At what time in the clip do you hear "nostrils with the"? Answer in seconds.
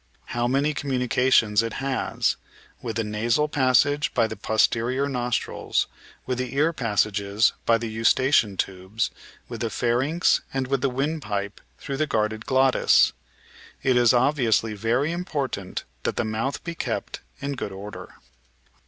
5.07-6.55